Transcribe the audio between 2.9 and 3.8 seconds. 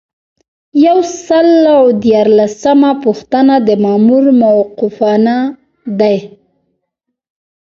پوښتنه د